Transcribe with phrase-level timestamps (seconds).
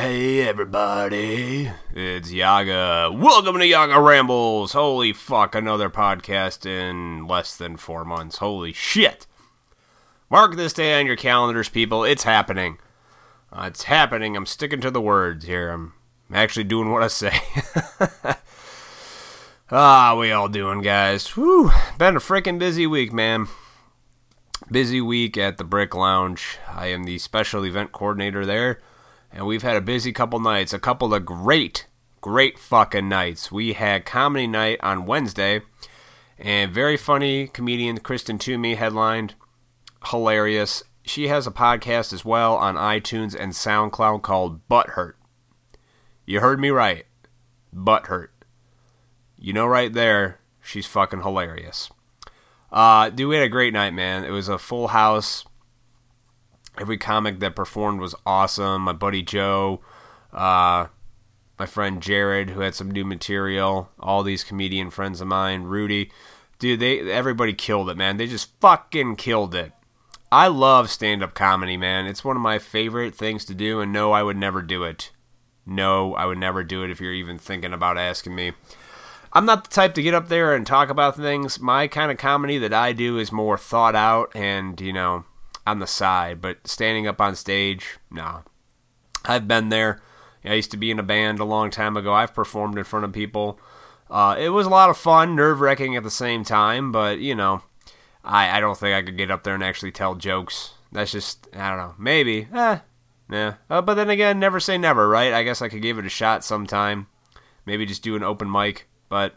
[0.00, 3.10] Hey everybody, it's Yaga.
[3.12, 4.72] Welcome to Yaga Rambles.
[4.72, 8.38] Holy fuck, another podcast in less than four months.
[8.38, 9.26] Holy shit.
[10.30, 12.02] Mark this day on your calendars, people.
[12.02, 12.78] It's happening.
[13.52, 14.38] Uh, it's happening.
[14.38, 15.68] I'm sticking to the words here.
[15.68, 15.92] I'm
[16.32, 17.38] actually doing what I say.
[19.70, 21.26] ah, we all doing, guys.
[21.36, 21.72] Whew.
[21.98, 23.48] Been a freaking busy week, man.
[24.70, 26.56] Busy week at the Brick Lounge.
[26.66, 28.80] I am the special event coordinator there
[29.32, 31.86] and we've had a busy couple nights, a couple of great,
[32.20, 33.52] great fucking nights.
[33.52, 35.62] We had comedy night on Wednesday,
[36.38, 39.34] and very funny comedian Kristen Toomey headlined,
[40.08, 40.82] hilarious.
[41.02, 45.14] She has a podcast as well on iTunes and SoundCloud called Butthurt.
[46.26, 47.06] You heard me right,
[47.74, 48.28] Butthurt.
[49.38, 51.90] You know right there, she's fucking hilarious.
[52.70, 54.24] Uh, dude, we had a great night, man.
[54.24, 55.44] It was a full house
[56.80, 58.82] every comic that performed was awesome.
[58.82, 59.80] My buddy Joe,
[60.32, 60.86] uh,
[61.58, 66.10] my friend Jared, who had some new material, all these comedian friends of mine, Rudy,
[66.58, 68.16] dude, they everybody killed it, man.
[68.16, 69.72] They just fucking killed it.
[70.32, 72.06] I love stand up comedy, man.
[72.06, 75.10] It's one of my favorite things to do, and no, I would never do it.
[75.66, 78.52] No, I would never do it if you're even thinking about asking me.
[79.32, 81.60] I'm not the type to get up there and talk about things.
[81.60, 85.24] My kind of comedy that I do is more thought out and, you know,
[85.70, 88.42] on the side, but standing up on stage, no.
[89.24, 90.02] I've been there.
[90.44, 92.12] I used to be in a band a long time ago.
[92.12, 93.60] I've performed in front of people.
[94.10, 97.34] Uh, it was a lot of fun, nerve wracking at the same time, but you
[97.34, 97.62] know,
[98.24, 100.72] I, I don't think I could get up there and actually tell jokes.
[100.90, 102.48] That's just, I don't know, maybe.
[102.52, 102.78] Eh,
[103.30, 103.54] yeah.
[103.68, 105.32] Uh, but then again, never say never, right?
[105.32, 107.06] I guess I could give it a shot sometime.
[107.64, 109.34] Maybe just do an open mic, but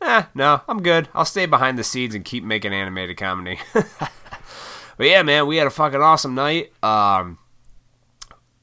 [0.00, 1.08] eh, no, I'm good.
[1.14, 3.60] I'll stay behind the scenes and keep making animated comedy.
[4.96, 6.72] But yeah, man, we had a fucking awesome night.
[6.82, 7.38] Um,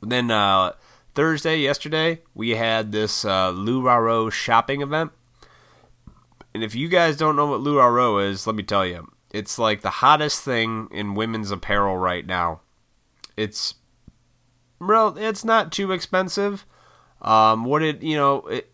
[0.02, 0.74] then uh,
[1.16, 5.12] Thursday, yesterday, we had this uh, LuLaRoe shopping event.
[6.54, 9.82] And if you guys don't know what LuLaRoe is, let me tell you, it's like
[9.82, 12.62] the hottest thing in women's apparel right now.
[13.36, 13.76] It's
[14.80, 15.18] real.
[15.18, 16.66] It's not too expensive.
[17.22, 18.73] Um, what it you know it,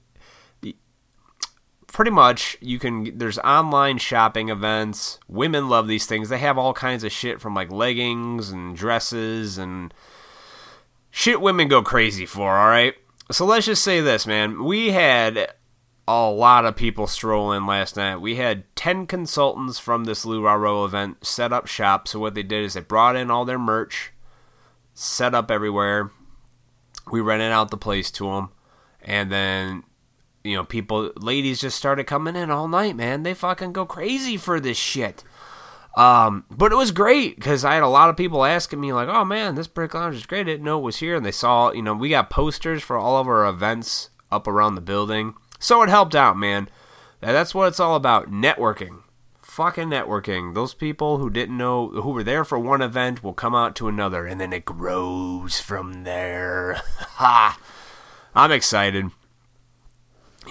[2.00, 5.20] pretty much you can there's online shopping events.
[5.28, 6.30] Women love these things.
[6.30, 9.94] They have all kinds of shit from like leggings and dresses and
[11.12, 12.94] shit women go crazy for all right
[13.30, 14.64] so let's just say this man.
[14.64, 15.52] We had
[16.08, 18.22] a lot of people strolling last night.
[18.22, 22.08] We had 10 consultants from this LuLaRoe event set up shop.
[22.08, 24.14] So what they did is they brought in all their merch
[24.94, 26.12] set up everywhere.
[27.12, 28.52] We rented out the place to them
[29.02, 29.84] and then
[30.44, 33.24] you know, people, ladies just started coming in all night, man.
[33.24, 35.24] They fucking go crazy for this shit.
[35.96, 39.10] Um, but it was great because I had a lot of people asking me, like,
[39.10, 40.42] oh man, this Brick Lounge is great.
[40.42, 41.16] I didn't know it was here.
[41.16, 44.76] And they saw, you know, we got posters for all of our events up around
[44.76, 45.34] the building.
[45.60, 46.70] So it helped out, man.
[47.20, 49.02] That's what it's all about networking.
[49.42, 50.54] Fucking networking.
[50.54, 53.90] Those people who didn't know, who were there for one event, will come out to
[53.90, 56.76] another, and then it grows from there.
[57.00, 57.60] ha!
[58.34, 59.12] I'm excited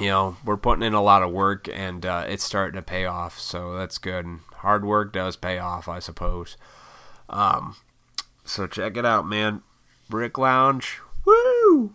[0.01, 3.05] you know, we're putting in a lot of work and uh, it's starting to pay
[3.05, 3.39] off.
[3.39, 4.25] So that's good.
[4.25, 6.57] And hard work does pay off, I suppose.
[7.29, 7.77] Um,
[8.45, 9.63] so check it out, man.
[10.09, 11.01] Brick Lounge.
[11.25, 11.93] Woo!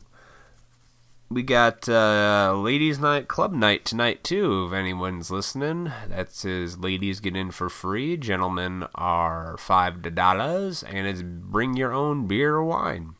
[1.30, 4.68] We got uh, ladies' night, club night tonight too.
[4.68, 8.18] If anyone's listening, that's his ladies get in for free.
[8.18, 13.16] Gentlemen are five dollars, and it's bring your own beer or wine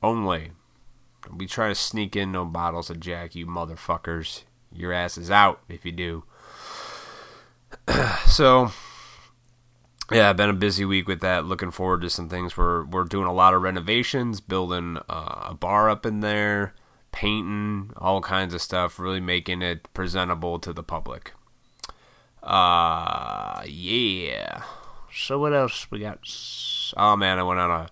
[0.00, 0.52] only.
[1.30, 4.44] We try to sneak in no bottles of Jack, you motherfuckers.
[4.72, 6.24] Your ass is out if you do.
[8.26, 8.70] so,
[10.10, 11.44] yeah, been a busy week with that.
[11.44, 12.56] Looking forward to some things.
[12.56, 16.74] We're we're doing a lot of renovations, building uh, a bar up in there,
[17.12, 18.98] painting, all kinds of stuff.
[18.98, 21.32] Really making it presentable to the public.
[22.42, 24.62] Uh, yeah.
[25.12, 26.20] So what else we got?
[26.96, 27.88] Oh man, I went on a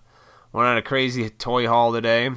[0.53, 2.31] went on a crazy toy haul today.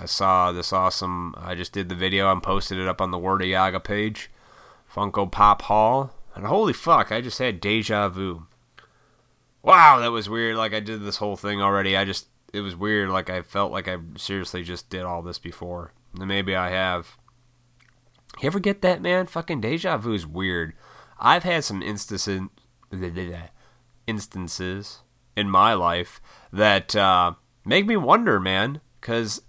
[0.00, 1.34] I saw this awesome.
[1.38, 4.30] I just did the video and posted it up on the Word of Yaga page.
[4.92, 6.12] Funko Pop Haul.
[6.34, 8.46] And holy fuck, I just had deja vu.
[9.62, 10.56] Wow, that was weird.
[10.56, 11.96] Like I did this whole thing already.
[11.96, 13.08] I just it was weird.
[13.08, 15.92] Like I felt like I seriously just did all this before.
[16.18, 17.16] And maybe I have.
[18.40, 19.26] You ever get that, man?
[19.26, 20.74] Fucking deja vu is weird.
[21.18, 22.42] I've had some instances
[24.06, 25.00] instances
[25.36, 26.20] in my life
[26.52, 27.32] that uh,
[27.64, 28.80] make me wonder, man.
[29.00, 29.42] Because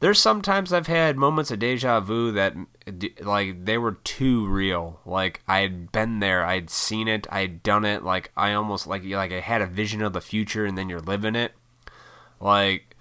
[0.00, 2.54] there's sometimes I've had moments of deja vu that
[3.22, 5.00] like they were too real.
[5.06, 8.02] Like I had been there, I'd seen it, I'd done it.
[8.02, 11.00] Like I almost like like I had a vision of the future, and then you're
[11.00, 11.52] living it.
[12.40, 12.96] Like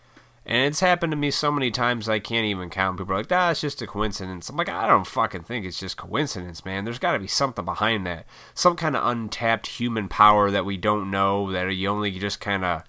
[0.45, 2.97] And it's happened to me so many times I can't even count.
[2.97, 4.49] People are like, ah, it's just a coincidence.
[4.49, 6.85] I'm like, I don't fucking think it's just coincidence, man.
[6.85, 8.25] There's got to be something behind that.
[8.55, 12.65] Some kind of untapped human power that we don't know, that you only just kind
[12.65, 12.83] of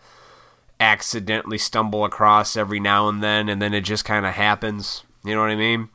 [0.80, 5.04] accidentally stumble across every now and then, and then it just kind of happens.
[5.22, 5.90] You know what I mean?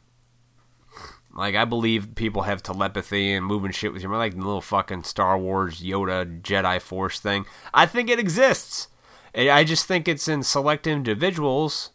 [1.33, 4.09] Like, I believe people have telepathy and moving shit with you.
[4.09, 7.45] Like the little fucking Star Wars Yoda Jedi Force thing.
[7.73, 8.87] I think it exists.
[9.35, 11.91] I just think it's in select individuals,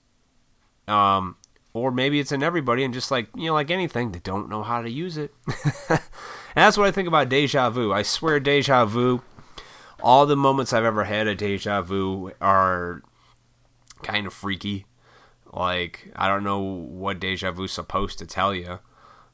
[0.86, 1.36] um,
[1.72, 4.62] or maybe it's in everybody, and just like you know, like anything, they don't know
[4.62, 5.32] how to use it.
[5.88, 6.00] and
[6.54, 7.94] that's what I think about deja vu.
[7.94, 9.22] I swear, deja vu.
[10.02, 13.02] All the moments I've ever had a deja vu are
[14.02, 14.86] kind of freaky.
[15.52, 18.78] Like I don't know what deja vu's supposed to tell you,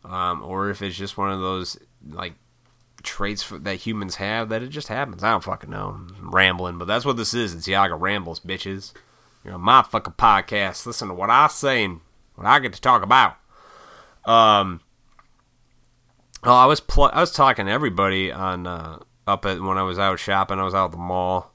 [0.04, 1.78] um, or if it's just one of those
[2.08, 2.34] like
[3.02, 5.22] traits that humans have that it just happens.
[5.22, 6.00] I don't fucking know.
[6.18, 7.54] I'm rambling, but that's what this is.
[7.54, 8.92] It's Yaga Rambles, bitches.
[9.44, 10.86] You know, my fucking podcast.
[10.86, 12.00] Listen to what I say and
[12.34, 13.36] what I get to talk about.
[14.24, 14.80] Um,
[16.42, 19.82] oh, I was pl- I was talking to everybody on uh, up at when I
[19.82, 20.58] was out shopping.
[20.58, 21.52] I was out at the mall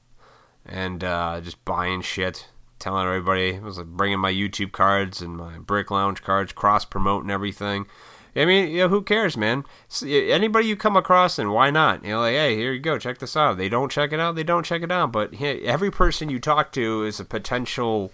[0.66, 2.48] and uh, just buying shit,
[2.78, 3.56] telling everybody.
[3.56, 7.86] I was like bringing my YouTube cards and my Brick Lounge cards, cross promoting everything.
[8.34, 9.64] I mean, you know, who cares, man?
[10.02, 12.02] Anybody you come across, and why not?
[12.02, 13.58] You know, like, hey, here you go, check this out.
[13.58, 15.12] They don't check it out, they don't check it out.
[15.12, 18.10] But every person you talk to is a potential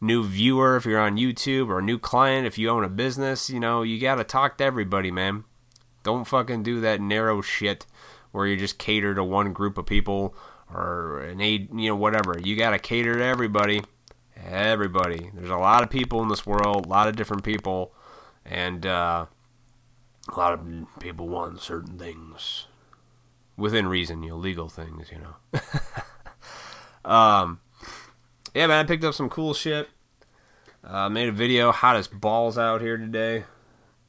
[0.00, 3.48] new viewer if you're on YouTube or a new client if you own a business.
[3.48, 5.44] You know, you got to talk to everybody, man.
[6.02, 7.86] Don't fucking do that narrow shit
[8.32, 10.34] where you just cater to one group of people
[10.72, 12.36] or an aid, you know, whatever.
[12.42, 13.82] You got to cater to everybody.
[14.36, 15.30] Everybody.
[15.34, 17.92] There's a lot of people in this world, a lot of different people,
[18.44, 19.26] and uh,
[20.28, 20.66] a lot of
[20.98, 22.66] people want certain things
[23.56, 25.60] within reason, you know, legal things, you know.
[27.10, 27.60] um,
[28.54, 29.88] yeah, man, I picked up some cool shit.
[30.82, 33.44] Uh, made a video, hottest balls out here today.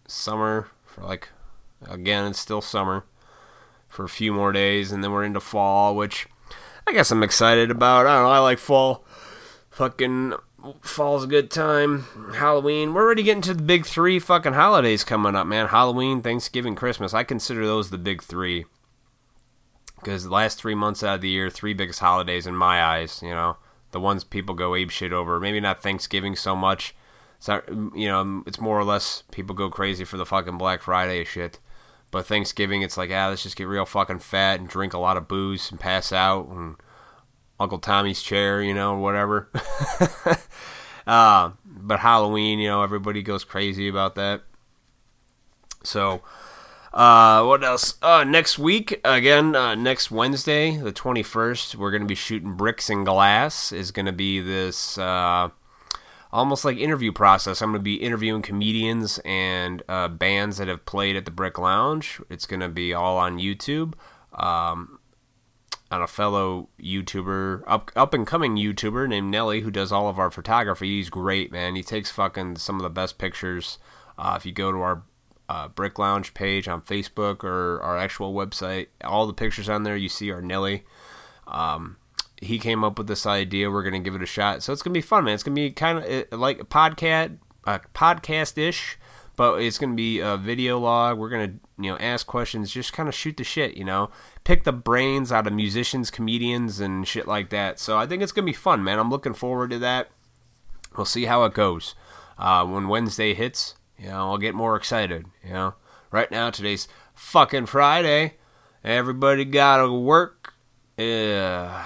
[0.08, 1.30] Summer for like,
[1.90, 3.04] again, it's still summer
[3.92, 6.28] for a few more days, and then we're into fall, which
[6.88, 8.08] I guess I'm excited about.
[8.08, 9.06] I don't know, I like fall.
[9.70, 10.34] Fucking
[10.82, 12.06] fall's a good time.
[12.36, 12.94] Halloween.
[12.94, 15.68] We're already getting to the big three fucking holidays coming up, man.
[15.68, 17.14] Halloween, Thanksgiving, Christmas.
[17.14, 18.66] I consider those the big three.
[19.98, 23.22] Because the last three months out of the year, three biggest holidays in my eyes,
[23.22, 23.58] you know.
[23.92, 25.40] The ones people go ape shit over.
[25.40, 26.96] Maybe not Thanksgiving so much.
[27.38, 30.82] It's not, you know, it's more or less people go crazy for the fucking Black
[30.82, 31.60] Friday shit.
[32.12, 35.18] But Thanksgiving, it's like, ah, let's just get real fucking fat and drink a lot
[35.18, 36.76] of booze and pass out and
[37.60, 39.50] Uncle Tommy's chair, you know, whatever.
[41.08, 44.42] uh, but Halloween, you know, everybody goes crazy about that.
[45.84, 46.22] So,
[46.94, 47.96] uh, what else?
[48.02, 52.90] Uh, next week, again, uh, next Wednesday, the 21st, we're going to be shooting Bricks
[52.90, 53.72] and Glass.
[53.72, 55.50] Is going to be this uh,
[56.32, 57.62] almost like interview process.
[57.62, 61.58] I'm going to be interviewing comedians and uh, bands that have played at the Brick
[61.58, 62.22] Lounge.
[62.30, 63.94] It's going to be all on YouTube.
[64.34, 65.00] Um,
[65.92, 70.18] on a fellow YouTuber, up up and coming YouTuber named Nelly, who does all of
[70.18, 70.88] our photography.
[70.88, 71.76] He's great, man.
[71.76, 73.78] He takes fucking some of the best pictures.
[74.18, 75.04] Uh, if you go to our
[75.50, 79.98] uh, Brick Lounge page on Facebook or our actual website, all the pictures on there
[79.98, 80.86] you see are Nelly.
[81.46, 81.98] Um,
[82.42, 83.72] he came up with this idea.
[83.72, 85.36] We're gonna give it a shot, so it's gonna be fun, man.
[85.36, 88.98] It's gonna be kind of like a podcast, a podcast ish
[89.42, 91.18] but it's to be a video log.
[91.18, 94.12] We're to, you know, ask questions, just kind of shoot the shit, you know,
[94.44, 97.80] pick the brains out of musicians, comedians, and shit like that.
[97.80, 99.00] So I think it's to be fun, man.
[99.00, 100.10] I'm looking forward to that.
[100.96, 101.96] We'll see how it goes.
[102.38, 105.76] Uh, when Wednesday hits, you know, I'll get more excited, you know.
[106.12, 108.36] Right now, today's fucking Friday.
[108.84, 110.54] Everybody got to work.
[111.00, 111.86] Uh,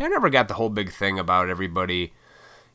[0.00, 2.12] I never got the whole big thing about everybody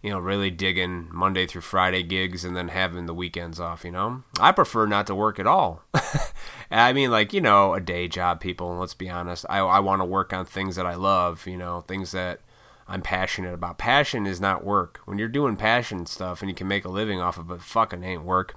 [0.03, 3.91] you know, really digging Monday through Friday gigs and then having the weekends off, you
[3.91, 4.21] know?
[4.37, 5.81] I prefer not to work at all.
[6.71, 9.45] I mean, like, you know, a day job, people, let's be honest.
[9.49, 12.41] I, I want to work on things that I love, you know, things that
[12.85, 13.77] I'm passionate about.
[13.77, 14.99] Passion is not work.
[15.05, 18.03] When you're doing passion stuff and you can make a living off of it, fucking
[18.03, 18.55] ain't work.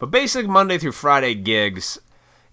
[0.00, 2.00] But basic Monday through Friday gigs,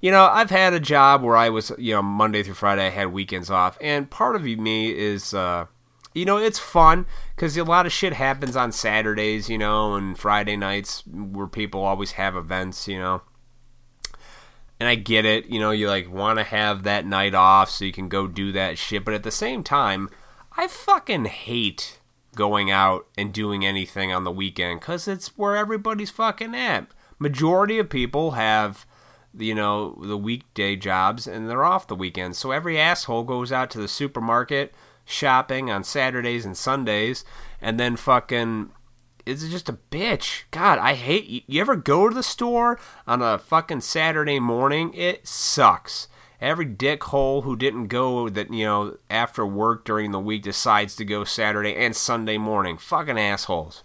[0.04, 2.90] you know, I've had a job where I was, you know, Monday through Friday, I
[2.90, 3.78] had weekends off.
[3.80, 5.68] And part of me is, uh,
[6.14, 10.20] you know, it's fun because a lot of shit happens on Saturdays, you know, and
[10.20, 13.22] Friday nights where people always have events, you know.
[14.78, 17.86] And I get it, you know, you like want to have that night off so
[17.86, 20.10] you can go do that shit, but at the same time,
[20.58, 22.02] I fucking hate
[22.36, 26.88] going out and doing anything on the weekend cuz it's where everybody's fucking at.
[27.20, 28.86] Majority of people have
[29.38, 32.38] you know, the weekday jobs and they're off the weekends.
[32.38, 34.74] So every asshole goes out to the supermarket
[35.06, 37.26] shopping on Saturdays and Sundays,
[37.62, 38.72] and then fucking
[39.26, 40.44] it's just a bitch.
[40.52, 41.42] God, I hate you.
[41.48, 44.94] You ever go to the store on a fucking Saturday morning?
[44.94, 46.08] It sucks.
[46.42, 51.06] Every dickhole who didn't go that, you know, after work during the week decides to
[51.06, 52.78] go Saturday and Sunday morning.
[52.78, 53.82] Fucking assholes.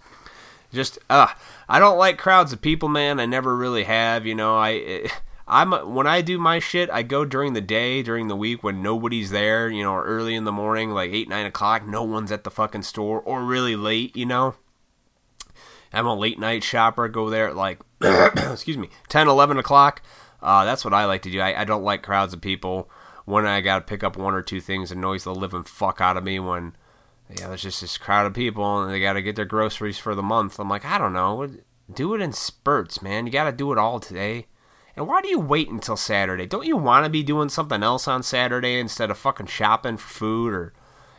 [0.72, 1.28] Just, uh,
[1.68, 3.20] I don't like crowds of people, man.
[3.20, 4.56] I never really have, you know.
[4.56, 4.70] I.
[4.70, 5.12] It,
[5.48, 8.82] I'm when I do my shit, I go during the day, during the week when
[8.82, 12.30] nobody's there, you know, or early in the morning, like eight, nine o'clock, no one's
[12.30, 14.56] at the fucking store, or really late, you know.
[15.92, 17.08] I'm a late night shopper.
[17.08, 20.02] Go there at like, excuse me, 10, 11 o'clock.
[20.42, 21.40] Uh, that's what I like to do.
[21.40, 22.90] I, I don't like crowds of people.
[23.24, 26.16] When I got to pick up one or two things, annoys the living fuck out
[26.16, 26.76] of me when,
[27.28, 30.14] yeah, there's just this crowd of people and they got to get their groceries for
[30.14, 30.58] the month.
[30.58, 31.50] I'm like, I don't know.
[31.92, 33.26] Do it in spurts, man.
[33.26, 34.46] You got to do it all today.
[34.98, 36.44] And why do you wait until Saturday?
[36.44, 40.08] Don't you want to be doing something else on Saturday instead of fucking shopping for
[40.08, 40.72] food or,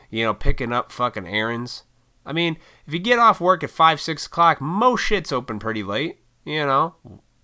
[0.09, 1.83] you know, picking up fucking errands?
[2.25, 5.81] I mean, if you get off work at 5, 6 o'clock, most shit's open pretty
[5.81, 6.95] late, you know?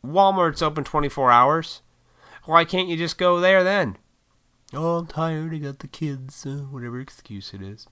[0.05, 1.81] Walmart's open 24 hours.
[2.43, 3.97] Why can't you just go there then?
[4.73, 5.53] Oh, I'm tired.
[5.53, 6.45] I got the kids.
[6.45, 7.87] Uh, whatever excuse it is.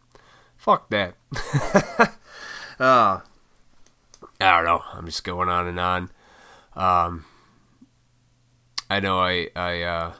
[0.57, 1.15] Fuck that.
[2.77, 3.21] uh, I
[4.39, 4.83] don't know.
[4.91, 6.09] I'm just going on and on.
[6.75, 7.25] Um,
[8.89, 10.13] I know I I uh,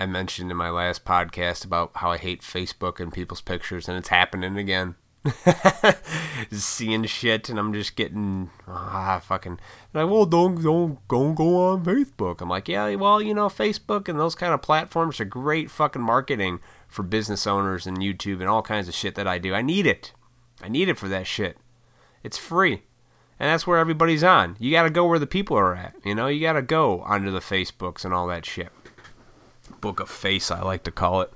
[0.00, 3.96] I mentioned in my last podcast about how I hate Facebook and people's pictures, and
[3.96, 4.96] it's happening again.
[6.50, 9.58] seeing shit, and I'm just getting ah fucking
[9.92, 12.40] like, well, don't don't don't go on Facebook.
[12.40, 16.02] I'm like, yeah, well, you know, Facebook and those kind of platforms are great fucking
[16.02, 19.54] marketing for business owners and YouTube and all kinds of shit that I do.
[19.54, 20.12] I need it.
[20.62, 21.58] I need it for that shit.
[22.22, 22.82] It's free
[23.40, 24.56] and that's where everybody's on.
[24.58, 25.94] You got to go where the people are at.
[26.04, 28.70] You know, you got to go onto the Facebooks and all that shit.
[29.80, 31.32] Book of face, I like to call it.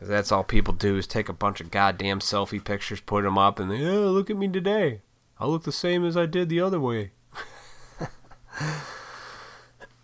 [0.00, 3.58] That's all people do is take a bunch of goddamn selfie pictures, put them up,
[3.58, 5.02] and yeah, look at me today.
[5.38, 7.12] I look the same as I did the other way.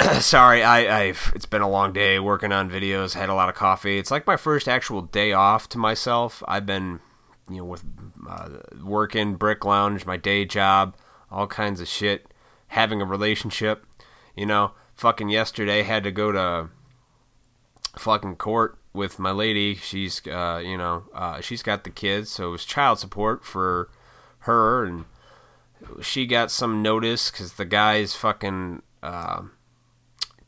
[0.21, 3.15] Sorry, I, I've it's been a long day working on videos.
[3.15, 3.99] Had a lot of coffee.
[3.99, 6.43] It's like my first actual day off to myself.
[6.49, 7.01] I've been,
[7.49, 7.85] you know, with
[8.29, 8.49] uh,
[8.83, 10.95] working Brick Lounge, my day job
[11.33, 12.27] all kinds of shit,
[12.69, 13.85] having a relationship.
[14.37, 16.69] You know, fucking yesterday had to go to
[17.99, 19.75] fucking court with my lady.
[19.75, 23.89] She's, uh, you know, uh, she's got the kids, so it was child support for
[24.41, 25.05] her, and
[26.01, 29.43] she got some notice because the guy's fucking uh,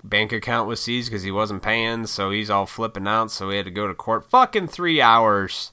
[0.03, 3.31] bank account was seized because he wasn't paying, so he's all flipping out.
[3.31, 4.31] So we had to go to court.
[4.31, 5.73] Fucking three hours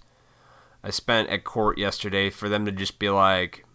[0.83, 3.65] I spent at court yesterday for them to just be like,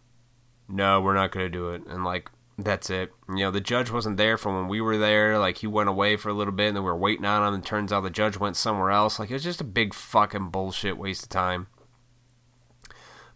[0.68, 1.86] no, we're not going to do it.
[1.86, 3.12] And like, that's it.
[3.28, 5.38] You know, the judge wasn't there for when we were there.
[5.38, 7.54] Like, he went away for a little bit and then we were waiting on him.
[7.54, 9.18] And turns out the judge went somewhere else.
[9.18, 11.66] Like, it was just a big fucking bullshit waste of time.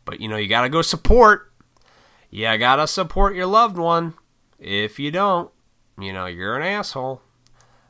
[0.04, 1.52] But, you know, you got to go support.
[2.30, 4.14] You got to support your loved one.
[4.58, 5.50] If you don't,
[5.98, 7.20] you know, you're an asshole.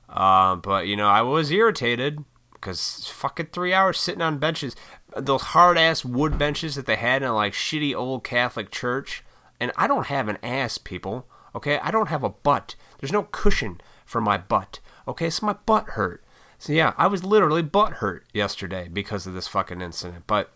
[0.09, 4.75] Uh, but, you know, I was irritated because fucking three hours sitting on benches.
[5.17, 9.25] Those hard ass wood benches that they had in a, like shitty old Catholic church
[9.61, 11.27] and I don't have an ass, people.
[11.55, 12.75] Okay, I don't have a butt.
[12.99, 14.81] There's no cushion for my butt.
[15.07, 16.25] Okay, so my butt hurt.
[16.59, 20.25] So yeah, I was literally butt hurt yesterday because of this fucking incident.
[20.27, 20.53] But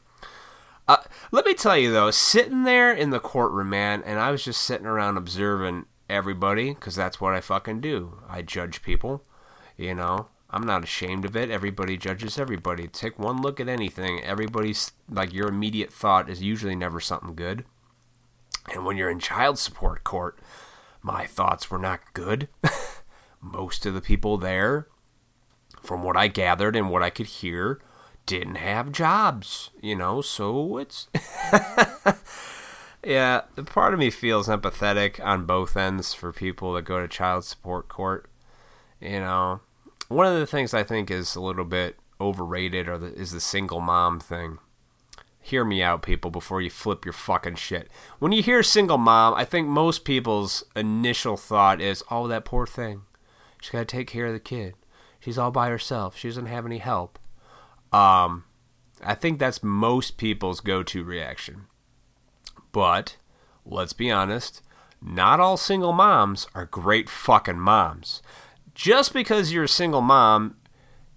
[0.86, 0.98] uh,
[1.32, 4.62] let me tell you though, sitting there in the courtroom, man, and I was just
[4.62, 8.20] sitting around observing everybody because that's what I fucking do.
[8.28, 9.24] I judge people,
[9.76, 10.28] you know.
[10.50, 11.50] I'm not ashamed of it.
[11.50, 12.86] Everybody judges everybody.
[12.86, 14.22] Take one look at anything.
[14.22, 17.64] Everybody's like your immediate thought is usually never something good.
[18.72, 20.38] And when you're in child support court,
[21.02, 22.48] my thoughts were not good.
[23.40, 24.88] Most of the people there,
[25.82, 27.80] from what I gathered and what I could hear,
[28.26, 31.08] didn't have jobs, you know, so it's.
[33.04, 37.44] yeah, part of me feels empathetic on both ends for people that go to child
[37.44, 38.30] support court.
[38.98, 39.60] You know,
[40.08, 43.40] one of the things I think is a little bit overrated or the, is the
[43.40, 44.58] single mom thing
[45.44, 47.90] hear me out, people, before you flip your fucking shit.
[48.18, 52.66] When you hear single mom, I think most people's initial thought is, oh, that poor
[52.66, 53.02] thing.
[53.60, 54.74] She's got to take care of the kid.
[55.20, 56.16] She's all by herself.
[56.16, 57.18] She doesn't have any help.
[57.92, 58.44] Um,
[59.04, 61.66] I think that's most people's go to reaction.
[62.72, 63.18] But,
[63.66, 64.62] let's be honest,
[65.02, 68.22] not all single moms are great fucking moms.
[68.74, 70.56] Just because you're a single mom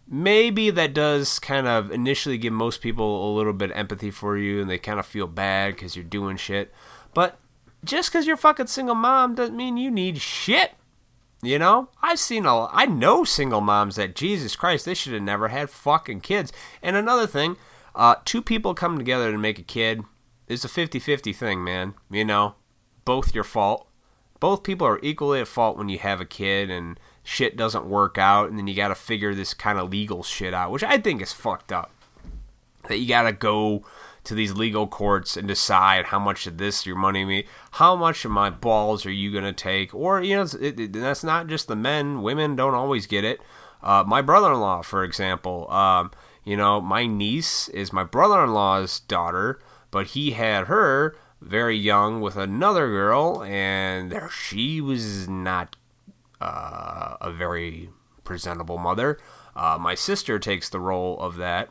[0.10, 4.38] maybe that does kind of initially give most people a little bit of empathy for
[4.38, 6.74] you and they kind of feel bad because you're doing shit.
[7.14, 7.40] But
[7.84, 10.72] just because you're fucking single mom doesn't mean you need shit.
[11.44, 15.22] You know, I've seen a, I know single moms that Jesus Christ, they should have
[15.22, 16.52] never had fucking kids.
[16.82, 17.58] And another thing,
[17.94, 20.02] uh, two people come together to make a kid
[20.48, 21.94] is a 50 50 thing, man.
[22.10, 22.56] You know,
[23.06, 23.88] both your fault.
[24.40, 28.18] Both people are equally at fault when you have a kid and shit doesn't work
[28.18, 30.98] out, and then you got to figure this kind of legal shit out, which I
[30.98, 31.92] think is fucked up.
[32.88, 33.84] That you got to go
[34.24, 38.26] to these legal courts and decide how much of this your money me, how much
[38.26, 41.68] of my balls are you gonna take, or you know, it, it, that's not just
[41.68, 42.22] the men.
[42.22, 43.40] Women don't always get it.
[43.82, 46.12] Uh, my brother-in-law, for example, um,
[46.44, 52.36] you know, my niece is my brother-in-law's daughter, but he had her very young with
[52.36, 55.77] another girl, and she was not
[57.28, 57.90] a very
[58.24, 59.20] presentable mother.
[59.56, 61.70] Uh, my sister takes the role of that,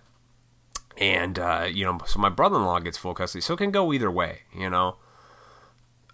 [0.97, 3.43] and uh, you know, so my brother-in-law gets full custody.
[3.43, 4.97] So it can go either way, you know.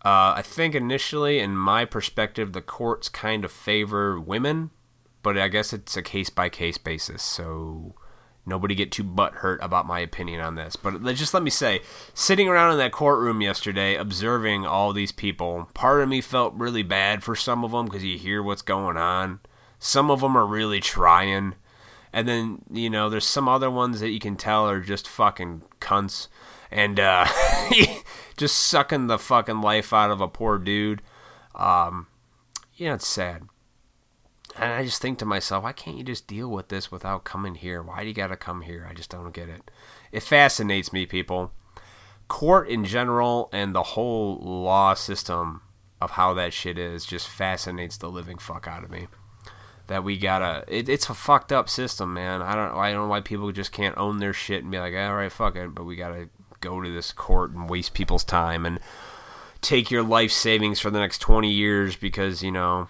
[0.04, 4.70] Uh, I think initially, in my perspective, the courts kind of favor women,
[5.22, 7.22] but I guess it's a case by case basis.
[7.22, 7.94] So
[8.44, 10.76] nobody get too butthurt about my opinion on this.
[10.76, 11.80] But just let me say,
[12.14, 16.82] sitting around in that courtroom yesterday, observing all these people, part of me felt really
[16.82, 19.40] bad for some of them because you hear what's going on.
[19.78, 21.54] Some of them are really trying.
[22.12, 25.62] And then, you know, there's some other ones that you can tell are just fucking
[25.80, 26.28] cunts.
[26.70, 27.26] And uh,
[28.36, 31.02] just sucking the fucking life out of a poor dude.
[31.54, 32.06] Um,
[32.88, 33.42] know, it's sad.
[34.56, 37.54] And I just think to myself, why can't you just deal with this without coming
[37.54, 37.82] here?
[37.82, 38.86] Why do you got to come here?
[38.88, 39.70] I just don't get it.
[40.10, 41.52] It fascinates me, people.
[42.28, 45.62] Court in general and the whole law system
[46.00, 49.06] of how that shit is just fascinates the living fuck out of me.
[49.86, 52.42] That we gotta, it, it's a fucked up system, man.
[52.42, 54.94] I don't, I don't know why people just can't own their shit and be like,
[54.94, 56.28] all right, fuck it, but we gotta
[56.60, 58.80] go to this court and waste people's time and
[59.60, 62.88] take your life savings for the next 20 years because, you know,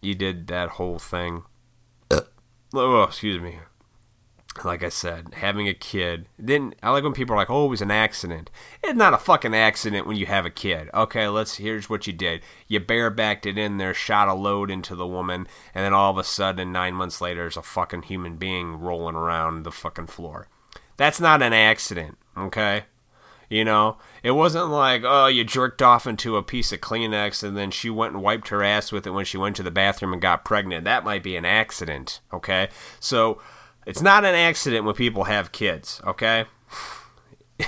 [0.00, 1.42] you did that whole thing.
[2.74, 3.60] oh, excuse me.
[4.64, 6.26] Like I said, having a kid.
[6.36, 8.50] Then I like when people are like, "Oh, it was an accident."
[8.82, 10.90] It's not a fucking accident when you have a kid.
[10.92, 11.56] Okay, let's.
[11.56, 12.40] Here's what you did.
[12.66, 16.18] You barebacked it in there, shot a load into the woman, and then all of
[16.18, 20.48] a sudden, nine months later, there's a fucking human being rolling around the fucking floor.
[20.96, 22.18] That's not an accident.
[22.36, 22.84] Okay.
[23.48, 27.56] You know, it wasn't like, oh, you jerked off into a piece of Kleenex and
[27.56, 30.12] then she went and wiped her ass with it when she went to the bathroom
[30.12, 30.84] and got pregnant.
[30.84, 32.68] That might be an accident, okay?
[33.00, 33.40] So
[33.86, 36.44] it's not an accident when people have kids, okay?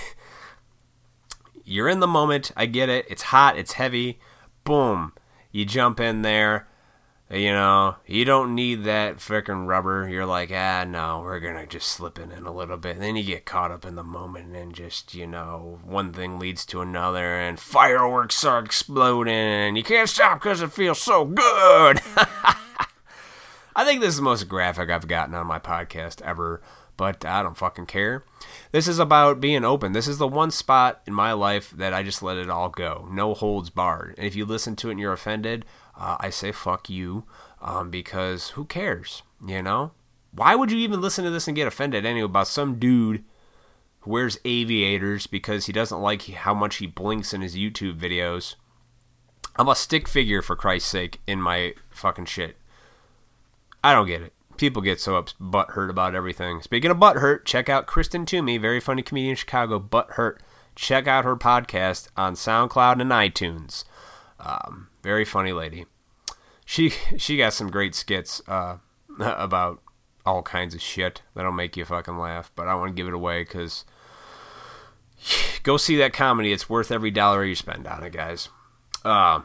[1.64, 2.52] You're in the moment.
[2.56, 3.06] I get it.
[3.08, 4.20] It's hot, it's heavy.
[4.64, 5.14] Boom.
[5.50, 6.68] You jump in there.
[7.32, 10.08] You know, you don't need that freaking rubber.
[10.08, 12.96] You're like, ah, no, we're gonna just slip it in a little bit.
[12.96, 16.40] And then you get caught up in the moment, and just you know, one thing
[16.40, 21.24] leads to another, and fireworks are exploding, and you can't stop because it feels so
[21.24, 22.00] good.
[23.76, 26.60] I think this is the most graphic I've gotten on my podcast ever,
[26.96, 28.24] but I don't fucking care.
[28.72, 29.92] This is about being open.
[29.92, 33.08] This is the one spot in my life that I just let it all go.
[33.08, 34.16] No holds barred.
[34.18, 35.64] And if you listen to it and you're offended,
[36.00, 37.24] uh, I say fuck you
[37.60, 39.22] um, because who cares?
[39.46, 39.92] You know?
[40.32, 43.24] Why would you even listen to this and get offended anyway about some dude
[44.00, 48.54] who wears aviators because he doesn't like how much he blinks in his YouTube videos?
[49.56, 52.56] I'm a stick figure for Christ's sake in my fucking shit.
[53.82, 54.32] I don't get it.
[54.56, 56.62] People get so up butt hurt about everything.
[56.62, 60.42] Speaking of butt hurt, check out Kristen Toomey, very funny comedian in Chicago, butt hurt.
[60.76, 63.84] Check out her podcast on SoundCloud and iTunes.
[64.38, 65.86] Um, very funny lady.
[66.64, 68.76] She she got some great skits uh,
[69.20, 69.82] about
[70.24, 72.52] all kinds of shit that'll make you fucking laugh.
[72.54, 73.84] But I want to give it away because
[75.62, 76.52] go see that comedy.
[76.52, 78.48] It's worth every dollar you spend on it, guys.
[79.04, 79.40] Uh,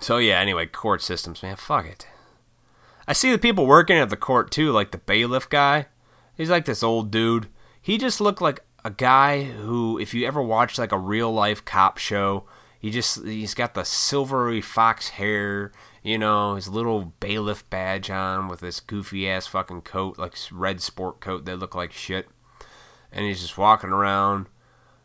[0.00, 0.40] so yeah.
[0.40, 1.56] Anyway, court systems, man.
[1.56, 2.06] Fuck it.
[3.06, 5.86] I see the people working at the court too, like the bailiff guy.
[6.36, 7.48] He's like this old dude.
[7.80, 11.64] He just looked like a guy who, if you ever watched like a real life
[11.64, 12.44] cop show,
[12.84, 18.46] he just he's got the silvery fox hair, you know, his little bailiff badge on
[18.46, 22.28] with this goofy ass fucking coat, like red sport coat that looked like shit.
[23.10, 24.48] And he's just walking around,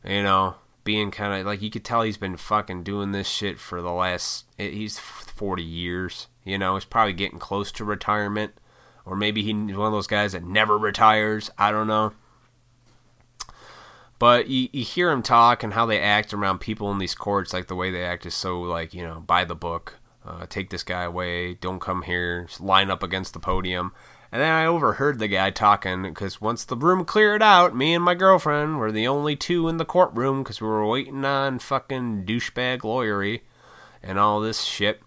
[0.04, 3.62] you know, being kind of like you could tell he's been fucking doing this shit
[3.62, 8.56] for the last eh, he's 40 years, you know, he's probably getting close to retirement
[9.06, 12.12] or maybe he's one of those guys that never retires, I don't know.
[14.20, 17.54] But you, you hear him talk and how they act around people in these courts,
[17.54, 19.96] like the way they act is so like you know by the book.
[20.26, 21.56] Uh, take this guy away.
[21.56, 22.44] Don't come here.
[22.44, 23.94] Just line up against the podium.
[24.32, 28.04] And then I overheard the guy talking because once the room cleared out, me and
[28.04, 32.26] my girlfriend were the only two in the courtroom because we were waiting on fucking
[32.26, 33.42] douchebag lawyery
[34.04, 35.02] and all this shit.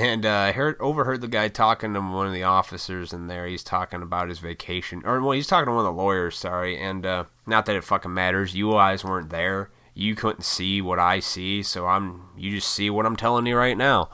[0.00, 3.46] And uh, I heard overheard the guy talking to one of the officers in there.
[3.46, 6.38] He's talking about his vacation, or well, he's talking to one of the lawyers.
[6.38, 8.54] Sorry, and uh, not that it fucking matters.
[8.54, 9.68] You guys weren't there.
[9.92, 13.56] you couldn't see what I see, so I'm you just see what I'm telling you
[13.56, 14.08] right now.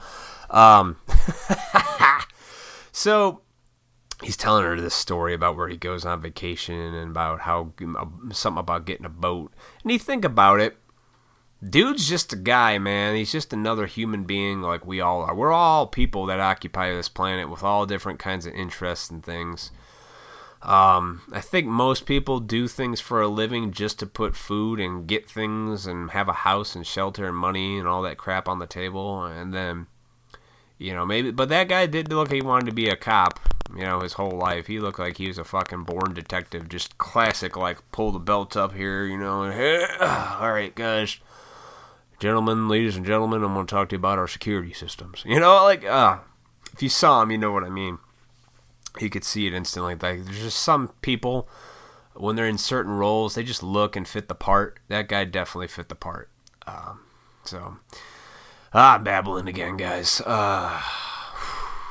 [0.49, 0.97] Um,
[2.91, 3.39] so
[4.21, 7.71] he's telling her this story about where he goes on vacation and about how
[8.33, 9.53] something about getting a boat.
[9.83, 10.75] And you think about it,
[11.67, 13.15] dude's just a guy, man.
[13.15, 15.35] He's just another human being like we all are.
[15.35, 19.71] We're all people that occupy this planet with all different kinds of interests and things.
[20.61, 25.07] Um, I think most people do things for a living just to put food and
[25.07, 28.59] get things and have a house and shelter and money and all that crap on
[28.59, 29.23] the table.
[29.23, 29.87] And then,
[30.77, 33.39] you know, maybe, but that guy did look he wanted to be a cop
[33.75, 34.67] you know, his whole life.
[34.67, 38.55] He looked like he was a fucking born detective, just classic, like pull the belt
[38.55, 39.43] up here, you know.
[39.43, 41.19] And, hey, all right, guys,
[42.19, 45.23] gentlemen, ladies and gentlemen, I'm going to talk to you about our security systems.
[45.25, 46.19] You know, like, uh,
[46.73, 47.99] if you saw him, you know what I mean.
[48.99, 49.93] You could see it instantly.
[49.93, 51.47] Like, there's just some people
[52.19, 54.79] when they're in certain roles, they just look and fit the part.
[54.87, 56.29] That guy definitely fit the part.
[56.65, 57.01] Um,
[57.43, 57.77] so,
[58.73, 60.21] ah, babbling again, guys.
[60.21, 60.81] Uh,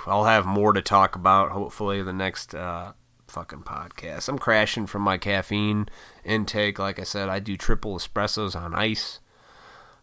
[0.06, 2.92] I'll have more to talk about hopefully the next uh,
[3.28, 4.28] fucking podcast.
[4.28, 5.88] I'm crashing from my caffeine
[6.24, 6.78] intake.
[6.78, 9.20] Like I said, I do triple espressos on ice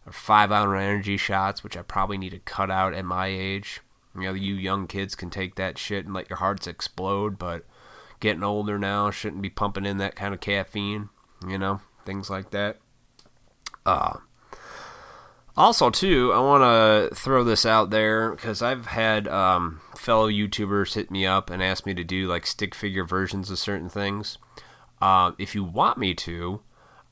[0.06, 3.80] or five hour energy shots, which I probably need to cut out at my age.
[4.14, 7.64] You know, you young kids can take that shit and let your hearts explode, but
[8.20, 11.08] getting older now shouldn't be pumping in that kind of caffeine,
[11.46, 12.78] you know, things like that.
[13.84, 14.18] Uh,
[15.56, 20.94] also, too, I want to throw this out there because I've had um, fellow YouTubers
[20.94, 24.38] hit me up and ask me to do like stick figure versions of certain things.
[25.00, 26.62] Uh, if you want me to,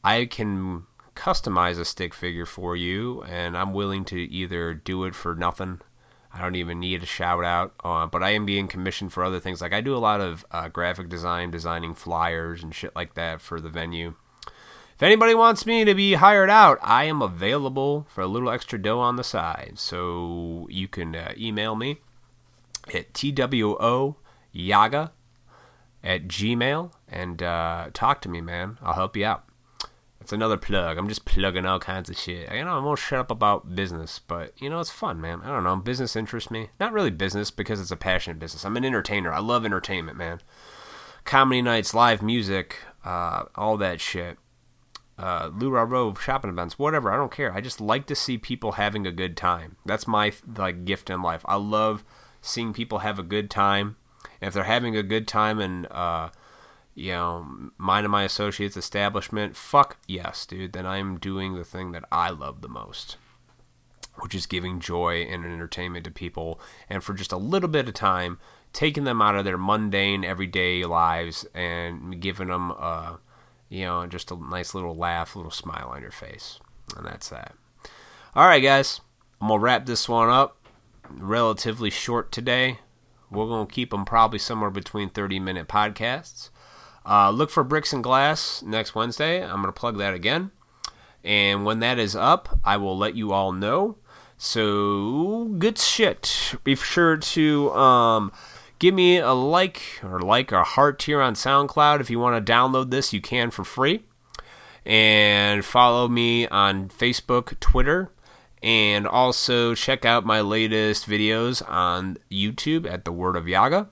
[0.03, 5.15] I can customize a stick figure for you, and I'm willing to either do it
[5.15, 5.81] for nothing.
[6.35, 9.39] I don't even need a shout out, uh, but I am being commissioned for other
[9.39, 9.61] things.
[9.61, 13.41] Like I do a lot of uh, graphic design, designing flyers and shit like that
[13.41, 14.15] for the venue.
[14.95, 18.81] If anybody wants me to be hired out, I am available for a little extra
[18.81, 19.75] dough on the side.
[19.77, 21.99] So you can uh, email me
[22.95, 24.15] at twoyaga
[26.05, 28.79] at gmail and uh, talk to me, man.
[28.83, 29.45] I'll help you out.
[30.23, 30.99] That's another plug.
[30.99, 32.53] I'm just plugging all kinds of shit.
[32.53, 35.41] You know, I'm gonna shut up about business, but you know, it's fun, man.
[35.43, 35.77] I don't know.
[35.77, 36.71] Business interests me.
[36.79, 38.65] Not really business because it's a passionate business.
[38.65, 39.33] I'm an entertainer.
[39.33, 40.41] I love entertainment, man.
[41.25, 44.39] Comedy nights, live music, uh, all that shit
[45.19, 47.13] uh, LuLaRoe shopping events, whatever.
[47.13, 47.53] I don't care.
[47.53, 49.77] I just like to see people having a good time.
[49.85, 51.43] That's my like gift in life.
[51.45, 52.05] I love
[52.41, 53.97] seeing people have a good time.
[54.41, 56.31] And if they're having a good time and uh,
[56.95, 60.73] you know mine and my associates establishment, fuck yes, dude.
[60.73, 63.17] Then I'm doing the thing that I love the most,
[64.21, 67.95] which is giving joy and entertainment to people, and for just a little bit of
[67.95, 68.39] time,
[68.73, 72.73] taking them out of their mundane everyday lives and giving them.
[72.79, 73.17] Uh,
[73.73, 76.61] you know, just a nice little laugh, a little smile on your face.
[76.95, 77.55] And that's that.
[78.35, 79.01] All right, guys.
[79.41, 80.59] I'm going to wrap this one up.
[81.09, 82.81] Relatively short today.
[83.31, 86.51] We're going to keep them probably somewhere between 30 minute podcasts.
[87.05, 89.43] Uh, look for Bricks and Glass next Wednesday.
[89.43, 90.51] I'm going to plug that again.
[91.25, 93.97] And when that is up, I will let you all know.
[94.39, 96.57] So, good shit.
[96.65, 98.33] Be sure to um,
[98.83, 102.01] Give me a like or like a heart here on SoundCloud.
[102.01, 104.03] If you want to download this, you can for free.
[104.85, 108.11] And follow me on Facebook, Twitter,
[108.61, 113.89] and also check out my latest videos on YouTube at The Word of Yaga.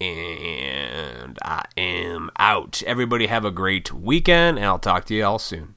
[0.00, 2.82] And I am out.
[2.86, 5.75] Everybody have a great weekend, and I'll talk to you all soon.